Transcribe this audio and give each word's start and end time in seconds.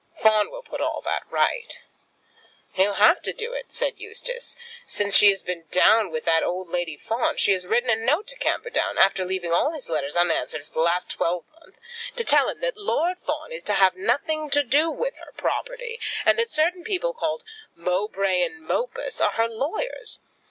"Fawn 0.17 0.49
will 0.49 0.63
put 0.63 0.81
all 0.81 1.01
that 1.03 1.29
right." 1.29 1.79
"He'll 2.73 2.95
have 2.95 3.21
to 3.21 3.31
do 3.33 3.53
it," 3.53 3.71
said 3.71 3.99
Eustace. 3.99 4.55
"Since 4.87 5.15
she 5.15 5.29
has 5.29 5.43
been 5.43 5.65
down 5.69 6.09
with 6.09 6.25
the 6.25 6.43
old 6.43 6.69
Lady 6.69 6.97
Fawn, 6.97 7.37
she 7.37 7.51
has 7.51 7.67
written 7.67 7.91
a 7.91 7.95
note 7.95 8.25
to 8.29 8.35
Camperdown, 8.35 8.97
after 8.97 9.23
leaving 9.23 9.53
all 9.53 9.73
his 9.73 9.89
letters 9.89 10.15
unanswered 10.15 10.65
for 10.65 10.73
the 10.73 10.79
last 10.79 11.11
twelvemonth, 11.11 11.77
to 12.15 12.23
tell 12.23 12.49
him 12.49 12.61
that 12.61 12.77
Lord 12.77 13.19
Fawn 13.19 13.51
is 13.51 13.63
to 13.65 13.73
have 13.73 13.95
nothing 13.95 14.49
to 14.49 14.63
do 14.63 14.89
with 14.89 15.13
her 15.17 15.33
property, 15.37 15.99
and 16.25 16.39
that 16.39 16.49
certain 16.49 16.83
people, 16.83 17.13
called 17.13 17.43
Mowbray 17.75 18.41
and 18.41 18.59
Mopus, 18.63 19.21
are 19.21 19.33
her 19.33 19.47
lawyers. 19.47 20.19